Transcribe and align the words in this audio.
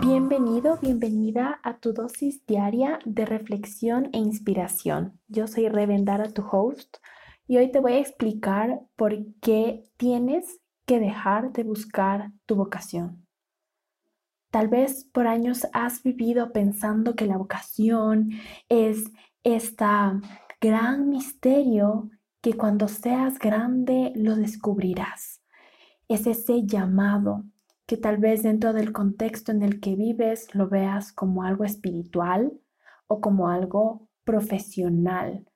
Bienvenido, 0.00 0.78
bienvenida 0.80 1.60
a 1.62 1.78
tu 1.78 1.92
dosis 1.92 2.44
diaria 2.46 2.98
de 3.04 3.24
reflexión 3.24 4.10
e 4.12 4.18
inspiración. 4.18 5.18
Yo 5.28 5.46
soy 5.46 5.68
Revendara, 5.68 6.28
tu 6.30 6.42
host, 6.42 6.98
y 7.46 7.56
hoy 7.56 7.72
te 7.72 7.80
voy 7.80 7.92
a 7.92 7.98
explicar 8.00 8.80
por 8.96 9.16
qué 9.40 9.84
tienes 9.96 10.60
que 10.86 11.00
dejar 11.00 11.52
de 11.52 11.64
buscar 11.64 12.32
tu 12.46 12.56
vocación. 12.56 13.26
Tal 14.50 14.68
vez 14.68 15.04
por 15.12 15.26
años 15.26 15.66
has 15.72 16.02
vivido 16.02 16.52
pensando 16.52 17.14
que 17.14 17.26
la 17.26 17.36
vocación 17.36 18.30
es 18.68 19.10
esta 19.42 20.20
gran 20.60 21.08
misterio 21.08 22.10
que 22.48 22.56
cuando 22.56 22.88
seas 22.88 23.38
grande 23.38 24.10
lo 24.14 24.34
descubrirás. 24.34 25.42
Es 26.08 26.26
ese 26.26 26.64
llamado 26.64 27.44
que 27.84 27.98
tal 27.98 28.16
vez 28.16 28.42
dentro 28.42 28.72
del 28.72 28.90
contexto 28.90 29.52
en 29.52 29.62
el 29.62 29.80
que 29.80 29.96
vives 29.96 30.54
lo 30.54 30.66
veas 30.66 31.12
como 31.12 31.42
algo 31.42 31.64
espiritual 31.64 32.58
o 33.06 33.20
como 33.20 33.50
algo 33.50 34.08
profesional, 34.24 35.46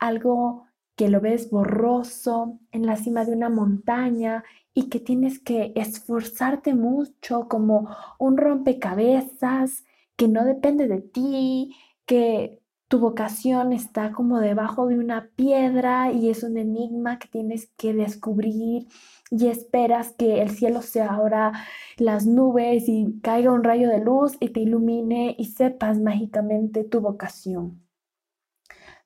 algo 0.00 0.64
que 0.96 1.08
lo 1.08 1.20
ves 1.20 1.48
borroso 1.48 2.58
en 2.72 2.86
la 2.86 2.96
cima 2.96 3.24
de 3.24 3.30
una 3.30 3.48
montaña 3.48 4.42
y 4.74 4.88
que 4.88 4.98
tienes 4.98 5.38
que 5.38 5.72
esforzarte 5.76 6.74
mucho 6.74 7.46
como 7.46 7.88
un 8.18 8.36
rompecabezas 8.36 9.84
que 10.16 10.26
no 10.26 10.44
depende 10.44 10.88
de 10.88 11.02
ti, 11.02 11.76
que 12.04 12.60
tu 12.88 13.00
vocación 13.00 13.72
está 13.72 14.12
como 14.12 14.38
debajo 14.38 14.86
de 14.86 14.98
una 14.98 15.28
piedra 15.34 16.12
y 16.12 16.30
es 16.30 16.44
un 16.44 16.56
enigma 16.56 17.18
que 17.18 17.26
tienes 17.26 17.68
que 17.76 17.92
descubrir 17.92 18.86
y 19.30 19.48
esperas 19.48 20.12
que 20.12 20.40
el 20.40 20.50
cielo 20.50 20.82
sea 20.82 21.08
ahora 21.08 21.52
las 21.96 22.26
nubes 22.26 22.88
y 22.88 23.18
caiga 23.22 23.52
un 23.52 23.64
rayo 23.64 23.88
de 23.88 24.00
luz 24.00 24.36
y 24.38 24.50
te 24.50 24.60
ilumine 24.60 25.34
y 25.36 25.46
sepas 25.46 25.98
mágicamente 25.98 26.84
tu 26.84 27.00
vocación. 27.00 27.82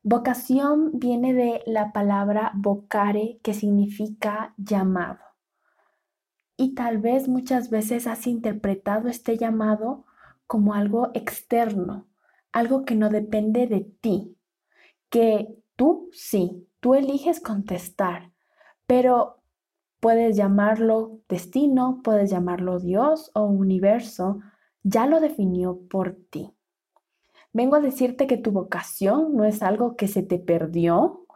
Vocación 0.02 0.98
viene 0.98 1.33
de 1.33 1.62
la 1.66 1.92
palabra 1.92 2.52
vocare 2.55 3.38
que 3.42 3.55
significa 3.55 4.55
llamado. 4.58 5.20
Y 6.56 6.74
tal 6.74 6.98
vez 6.98 7.28
muchas 7.28 7.70
veces 7.70 8.06
has 8.06 8.27
interpretado 8.27 9.08
este 9.08 9.38
llamado 9.38 10.05
como 10.46 10.74
algo 10.74 11.10
externo, 11.14 12.09
algo 12.52 12.84
que 12.84 12.94
no 12.94 13.08
depende 13.10 13.66
de 13.66 13.80
ti, 14.00 14.36
que 15.08 15.48
tú 15.76 16.08
sí, 16.12 16.66
tú 16.80 16.94
eliges 16.94 17.40
contestar, 17.40 18.32
pero 18.86 19.40
puedes 20.00 20.36
llamarlo 20.36 21.20
destino, 21.28 22.00
puedes 22.02 22.30
llamarlo 22.30 22.80
Dios 22.80 23.30
o 23.34 23.44
universo, 23.44 24.40
ya 24.82 25.06
lo 25.06 25.20
definió 25.20 25.78
por 25.88 26.16
ti. 26.30 26.52
Vengo 27.52 27.76
a 27.76 27.80
decirte 27.80 28.26
que 28.26 28.36
tu 28.36 28.52
vocación 28.52 29.36
no 29.36 29.44
es 29.44 29.62
algo 29.62 29.96
que 29.96 30.08
se 30.08 30.22
te 30.22 30.38
perdió 30.38 31.26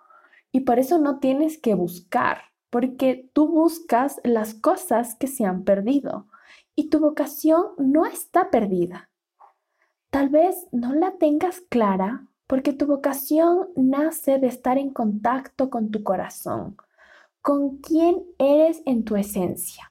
y 0.52 0.60
por 0.60 0.78
eso 0.78 0.98
no 0.98 1.18
tienes 1.18 1.58
que 1.58 1.74
buscar, 1.74 2.38
porque 2.70 3.28
tú 3.32 3.48
buscas 3.48 4.20
las 4.24 4.54
cosas 4.54 5.16
que 5.16 5.26
se 5.26 5.44
han 5.44 5.64
perdido 5.64 6.28
y 6.76 6.88
tu 6.88 7.00
vocación 7.00 7.66
no 7.78 8.06
está 8.06 8.50
perdida. 8.50 9.10
Tal 10.14 10.28
vez 10.28 10.68
no 10.70 10.94
la 10.94 11.18
tengas 11.18 11.60
clara 11.60 12.28
porque 12.46 12.72
tu 12.72 12.86
vocación 12.86 13.70
nace 13.74 14.38
de 14.38 14.46
estar 14.46 14.78
en 14.78 14.90
contacto 14.90 15.70
con 15.70 15.90
tu 15.90 16.04
corazón, 16.04 16.76
con 17.42 17.78
quién 17.78 18.22
eres 18.38 18.80
en 18.86 19.02
tu 19.02 19.16
esencia. 19.16 19.90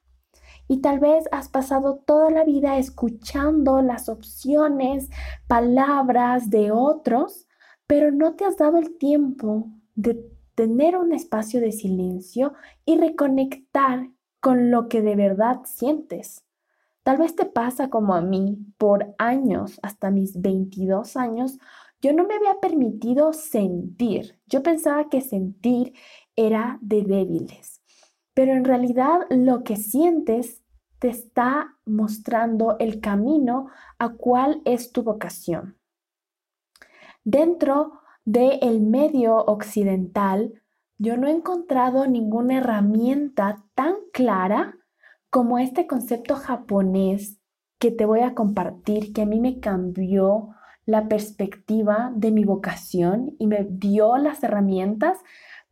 Y 0.69 0.79
tal 0.79 1.01
vez 1.01 1.25
has 1.33 1.49
pasado 1.49 2.01
toda 2.05 2.29
la 2.29 2.45
vida 2.45 2.77
escuchando 2.77 3.81
las 3.81 4.07
opciones, 4.07 5.09
palabras 5.47 6.49
de 6.49 6.71
otros, 6.71 7.45
pero 7.85 8.09
no 8.09 8.35
te 8.35 8.45
has 8.45 8.55
dado 8.55 8.77
el 8.77 8.97
tiempo 8.97 9.67
de 9.93 10.25
tener 10.55 10.95
un 10.95 11.11
espacio 11.11 11.59
de 11.59 11.73
silencio 11.73 12.53
y 12.85 12.97
reconectar 12.97 14.07
con 14.39 14.71
lo 14.71 14.87
que 14.87 15.01
de 15.01 15.17
verdad 15.17 15.63
sientes. 15.65 16.42
Tal 17.03 17.17
vez 17.17 17.35
te 17.35 17.45
pasa 17.45 17.89
como 17.89 18.15
a 18.15 18.21
mí, 18.21 18.57
por 18.77 19.13
años, 19.17 19.79
hasta 19.83 20.09
mis 20.09 20.41
22 20.41 21.17
años, 21.17 21.59
yo 22.01 22.13
no 22.13 22.25
me 22.25 22.35
había 22.35 22.59
permitido 22.61 23.33
sentir. 23.33 24.39
Yo 24.47 24.63
pensaba 24.63 25.09
que 25.09 25.21
sentir 25.21 25.93
era 26.35 26.79
de 26.81 27.03
débiles. 27.03 27.81
Pero 28.33 28.53
en 28.53 28.63
realidad 28.63 29.21
lo 29.29 29.63
que 29.63 29.75
sientes 29.75 30.63
te 30.99 31.09
está 31.09 31.77
mostrando 31.85 32.77
el 32.79 33.01
camino 33.01 33.67
a 33.99 34.09
cuál 34.09 34.61
es 34.63 34.91
tu 34.91 35.03
vocación. 35.03 35.77
Dentro 37.25 37.99
del 38.25 38.81
medio 38.81 39.37
occidental, 39.37 40.61
yo 40.97 41.17
no 41.17 41.27
he 41.27 41.31
encontrado 41.31 42.07
ninguna 42.07 42.59
herramienta 42.59 43.65
tan 43.75 43.95
clara 44.13 44.77
como 45.33 45.57
este 45.57 45.87
concepto 45.87 46.35
japonés 46.35 47.39
que 47.79 47.89
te 47.89 48.05
voy 48.05 48.19
a 48.19 48.35
compartir, 48.35 49.13
que 49.13 49.23
a 49.23 49.25
mí 49.25 49.39
me 49.39 49.59
cambió 49.59 50.49
la 50.85 51.07
perspectiva 51.07 52.11
de 52.15 52.29
mi 52.29 52.45
vocación 52.45 53.35
y 53.39 53.47
me 53.47 53.65
dio 53.67 54.17
las 54.17 54.43
herramientas 54.43 55.17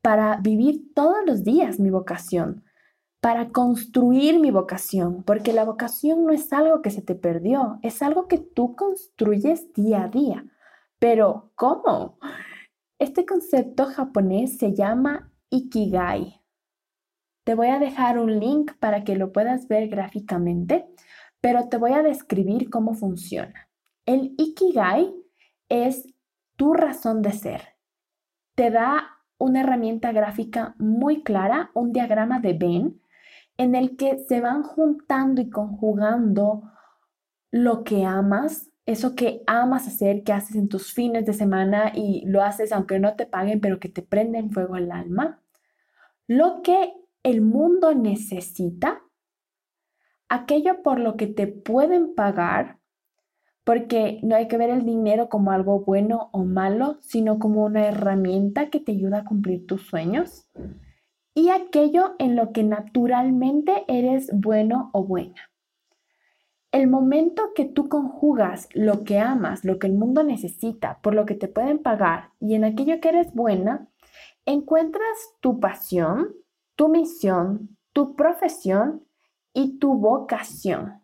para 0.01 0.38
vivir 0.38 0.91
todos 0.95 1.17
los 1.27 1.44
días 1.44 1.79
mi 1.79 1.91
vocación, 1.91 2.63
para 3.19 3.49
construir 3.49 4.39
mi 4.39 4.49
vocación, 4.49 5.22
porque 5.22 5.53
la 5.53 5.63
vocación 5.63 6.25
no 6.25 6.31
es 6.31 6.51
algo 6.53 6.81
que 6.81 6.89
se 6.89 7.03
te 7.03 7.13
perdió, 7.13 7.78
es 7.83 8.01
algo 8.01 8.28
que 8.28 8.39
tú 8.39 8.75
construyes 8.75 9.72
día 9.73 10.05
a 10.05 10.07
día. 10.07 10.43
Pero, 10.97 11.51
¿cómo? 11.53 12.17
Este 12.97 13.28
concepto 13.28 13.85
japonés 13.85 14.57
se 14.57 14.73
llama 14.73 15.31
Ikigai. 15.51 16.41
Te 17.51 17.56
voy 17.56 17.67
a 17.67 17.79
dejar 17.79 18.17
un 18.17 18.39
link 18.39 18.72
para 18.79 19.03
que 19.03 19.17
lo 19.17 19.34
puedas 19.34 19.67
ver 19.67 19.89
gráficamente, 19.89 20.88
pero 21.41 21.67
te 21.67 21.75
voy 21.75 21.91
a 21.91 22.01
describir 22.01 22.69
cómo 22.69 22.94
funciona. 22.94 23.67
El 24.06 24.35
Ikigai 24.38 25.13
es 25.67 26.07
tu 26.56 26.73
razón 26.73 27.22
de 27.22 27.34
ser. 27.34 27.75
Te 28.56 28.72
da 28.72 29.03
una 29.38 29.59
herramienta 29.59 30.13
gráfica 30.13 30.75
muy 30.79 31.23
clara, 31.23 31.72
un 31.73 31.91
diagrama 31.91 32.40
de 32.40 32.53
Venn, 32.53 33.01
en 33.57 33.75
el 33.75 33.97
que 33.97 34.19
se 34.19 34.40
van 34.40 34.63
juntando 34.63 35.41
y 35.41 35.50
conjugando 35.50 36.72
lo 37.51 37.84
que 37.84 38.06
amas, 38.06 38.72
eso 38.85 39.13
que 39.13 39.44
amas 39.45 39.88
hacer, 39.88 40.23
que 40.23 40.31
haces 40.31 40.56
en 40.56 40.69
tus 40.69 40.94
fines 40.94 41.25
de 41.25 41.34
semana 41.34 41.91
y 41.94 42.23
lo 42.28 42.44
haces 42.44 42.72
aunque 42.72 42.97
no 42.97 43.17
te 43.17 43.25
paguen, 43.25 43.59
pero 43.59 43.78
que 43.78 43.90
te 43.90 44.03
prende 44.03 44.40
en 44.40 44.51
fuego 44.51 44.78
el 44.78 44.90
alma, 44.90 45.41
lo 46.28 46.61
que 46.61 46.94
el 47.24 47.42
mundo 47.42 47.94
necesita, 47.94 49.02
aquello 50.30 50.82
por 50.82 51.00
lo 51.00 51.18
que 51.18 51.28
te 51.28 51.48
pueden 51.48 52.16
pagar, 52.16 52.80
porque 53.64 54.20
no 54.24 54.36
hay 54.36 54.48
que 54.48 54.58
ver 54.58 54.70
el 54.70 54.86
dinero 54.86 55.30
como 55.30 55.52
algo 55.52 55.82
bueno 55.82 56.30
o 56.32 56.44
malo, 56.44 56.98
sino 57.02 57.38
como 57.38 57.64
una 57.64 57.88
herramienta 57.88 58.70
que 58.70 58.80
te 58.80 58.94
ayuda 58.94 59.20
a 59.20 59.26
cumplir 59.26 59.68
tus 59.68 59.86
sueños, 59.86 60.50
y 61.34 61.50
aquello 61.50 62.16
en 62.20 62.36
lo 62.36 62.52
que 62.52 62.64
naturalmente 62.64 63.86
eres 63.88 64.30
bueno 64.34 64.90
o 64.94 65.06
buena. 65.06 65.52
El 66.72 66.88
momento 66.88 67.52
que 67.53 67.66
tú 67.66 67.90
conjugas 67.90 68.70
lo 68.74 69.03
que 69.03 69.20
amas, 69.20 69.66
lo 69.66 69.78
que 69.78 69.88
el 69.88 69.94
mundo 69.94 70.24
necesita, 70.24 71.00
por 71.02 71.14
lo 71.14 71.26
que 71.26 71.36
te 71.36 71.50
pueden 71.50 71.80
pagar 71.80 72.30
y 72.40 72.56
en 72.56 72.64
aquello 72.64 73.02
que 73.02 73.09
eres 73.09 73.34
buena, 73.34 73.90
encuentras 74.46 75.36
tu 75.41 75.59
pasión, 75.59 76.34
tu 76.76 76.90
misión, 76.90 77.78
tu 77.94 78.16
profesión 78.16 79.06
y 79.53 79.79
tu 79.79 79.94
vocación. 79.94 81.02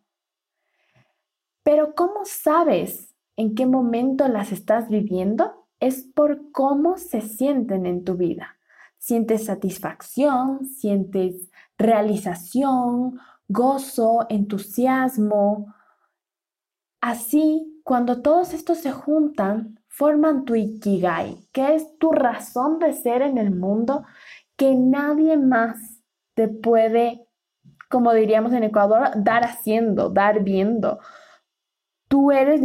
Pero 1.64 1.96
¿cómo 1.96 2.22
sabes 2.24 3.14
en 3.36 3.54
qué 3.56 3.66
momento 3.66 4.28
las 4.28 4.52
estás 4.52 4.90
viviendo? 4.90 5.68
Es 5.80 6.04
por 6.04 6.52
cómo 6.52 6.98
se 6.98 7.22
sienten 7.22 7.86
en 7.86 8.04
tu 8.04 8.16
vida. 8.16 8.58
Sientes 8.98 9.46
satisfacción, 9.46 10.66
sientes 10.66 11.50
realización, 11.78 13.20
gozo, 13.48 14.26
entusiasmo. 14.30 15.74
Así, 17.02 17.82
cuando 17.84 18.22
todos 18.22 18.54
estos 18.54 18.80
se 18.80 18.92
juntan, 18.92 19.80
forman 19.88 20.46
tu 20.46 20.56
ikigai, 20.56 21.48
que 21.52 21.76
es 21.76 21.98
tu 21.98 22.12
razón 22.12 22.80
de 22.80 22.94
ser 22.94 23.22
en 23.22 23.38
el 23.38 23.52
mundo 23.52 24.04
que 24.58 24.76
nadie 24.76 25.38
más 25.38 26.02
te 26.34 26.48
puede, 26.48 27.28
como 27.90 28.14
diríamos 28.14 28.54
en 28.54 28.64
Ecuador, 28.64 29.10
dar 29.16 29.44
haciendo, 29.44 30.10
dar 30.10 30.44
viendo. 30.44 31.00
Tú 32.08 32.32
eres 32.32 32.62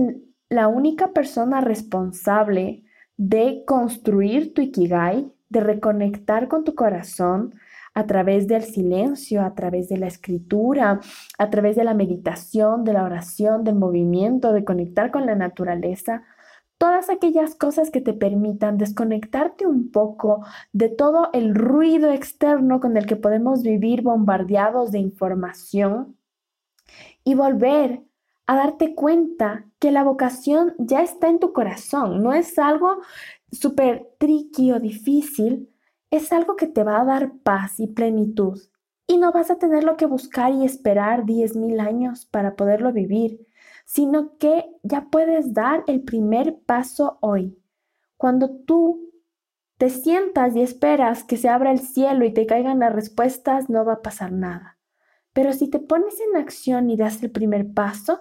la 0.48 0.68
única 0.68 1.12
persona 1.12 1.60
responsable 1.60 2.84
de 3.16 3.64
construir 3.66 4.54
tu 4.54 4.62
ikigai, 4.62 5.32
de 5.48 5.60
reconectar 5.60 6.48
con 6.48 6.64
tu 6.64 6.74
corazón 6.74 7.54
a 7.94 8.06
través 8.06 8.48
del 8.48 8.62
silencio, 8.62 9.42
a 9.42 9.54
través 9.54 9.88
de 9.88 9.98
la 9.98 10.06
escritura, 10.06 11.00
a 11.38 11.50
través 11.50 11.76
de 11.76 11.84
la 11.84 11.94
meditación, 11.94 12.84
de 12.84 12.94
la 12.94 13.04
oración, 13.04 13.64
del 13.64 13.74
movimiento, 13.74 14.52
de 14.52 14.64
conectar 14.64 15.10
con 15.10 15.26
la 15.26 15.34
naturaleza, 15.34 16.22
todas 16.82 17.10
aquellas 17.10 17.54
cosas 17.54 17.92
que 17.92 18.00
te 18.00 18.12
permitan 18.12 18.76
desconectarte 18.76 19.68
un 19.68 19.92
poco 19.92 20.44
de 20.72 20.88
todo 20.88 21.30
el 21.32 21.54
ruido 21.54 22.10
externo 22.10 22.80
con 22.80 22.96
el 22.96 23.06
que 23.06 23.14
podemos 23.14 23.62
vivir 23.62 24.02
bombardeados 24.02 24.90
de 24.90 24.98
información 24.98 26.16
y 27.22 27.36
volver 27.36 28.02
a 28.48 28.56
darte 28.56 28.96
cuenta 28.96 29.64
que 29.78 29.92
la 29.92 30.02
vocación 30.02 30.74
ya 30.76 31.02
está 31.02 31.28
en 31.28 31.38
tu 31.38 31.52
corazón, 31.52 32.20
no 32.20 32.32
es 32.32 32.58
algo 32.58 32.96
súper 33.52 34.08
tricky 34.18 34.72
o 34.72 34.80
difícil, 34.80 35.70
es 36.10 36.32
algo 36.32 36.56
que 36.56 36.66
te 36.66 36.82
va 36.82 37.00
a 37.00 37.04
dar 37.04 37.32
paz 37.44 37.78
y 37.78 37.86
plenitud. 37.86 38.60
Y 39.06 39.18
no 39.18 39.30
vas 39.30 39.52
a 39.52 39.58
tenerlo 39.60 39.96
que 39.96 40.06
buscar 40.06 40.52
y 40.52 40.64
esperar 40.64 41.26
10.000 41.26 41.78
años 41.78 42.26
para 42.26 42.56
poderlo 42.56 42.92
vivir, 42.92 43.46
sino 43.84 44.36
que 44.38 44.64
ya 44.82 45.08
puedes 45.10 45.54
dar 45.54 45.84
el 45.86 46.02
primer 46.02 46.58
paso 46.60 47.18
hoy. 47.20 47.58
Cuando 48.16 48.50
tú 48.50 49.10
te 49.78 49.90
sientas 49.90 50.54
y 50.54 50.62
esperas 50.62 51.24
que 51.24 51.36
se 51.36 51.48
abra 51.48 51.72
el 51.72 51.80
cielo 51.80 52.24
y 52.24 52.32
te 52.32 52.46
caigan 52.46 52.78
las 52.78 52.92
respuestas, 52.92 53.68
no 53.68 53.84
va 53.84 53.94
a 53.94 54.02
pasar 54.02 54.32
nada. 54.32 54.78
Pero 55.32 55.52
si 55.52 55.68
te 55.68 55.78
pones 55.78 56.20
en 56.20 56.36
acción 56.36 56.90
y 56.90 56.96
das 56.96 57.22
el 57.22 57.30
primer 57.30 57.72
paso, 57.72 58.20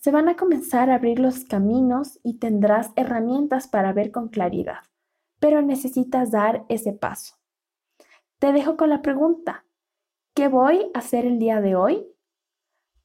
se 0.00 0.10
van 0.10 0.28
a 0.28 0.36
comenzar 0.36 0.90
a 0.90 0.96
abrir 0.96 1.18
los 1.18 1.44
caminos 1.44 2.20
y 2.22 2.38
tendrás 2.38 2.92
herramientas 2.96 3.68
para 3.68 3.92
ver 3.92 4.10
con 4.10 4.28
claridad. 4.28 4.78
Pero 5.40 5.62
necesitas 5.62 6.30
dar 6.30 6.64
ese 6.68 6.92
paso. 6.92 7.34
Te 8.38 8.52
dejo 8.52 8.76
con 8.76 8.90
la 8.90 9.02
pregunta, 9.02 9.64
¿qué 10.34 10.48
voy 10.48 10.90
a 10.94 10.98
hacer 10.98 11.26
el 11.26 11.38
día 11.38 11.60
de 11.60 11.76
hoy 11.76 12.06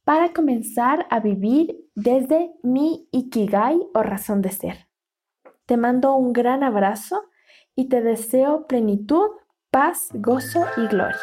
para 0.04 0.32
comenzar 0.32 1.06
a 1.10 1.20
vivir 1.20 1.76
desde 1.94 2.52
mi 2.62 3.08
ikigai 3.12 3.80
o 3.94 4.02
razón 4.02 4.42
de 4.42 4.50
ser? 4.50 4.88
Te 5.66 5.76
mando 5.76 6.14
un 6.14 6.32
gran 6.32 6.64
abrazo 6.64 7.24
y 7.76 7.88
te 7.88 8.02
deseo 8.02 8.66
plenitud, 8.66 9.30
paz, 9.70 10.08
gozo 10.14 10.64
y 10.76 10.86
gloria. 10.88 11.16